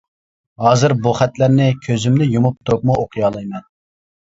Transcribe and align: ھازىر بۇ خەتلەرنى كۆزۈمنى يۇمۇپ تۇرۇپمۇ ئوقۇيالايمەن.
ھازىر 0.65 0.95
بۇ 1.03 1.13
خەتلەرنى 1.21 1.69
كۆزۈمنى 1.85 2.31
يۇمۇپ 2.33 2.61
تۇرۇپمۇ 2.67 3.01
ئوقۇيالايمەن. 3.07 3.69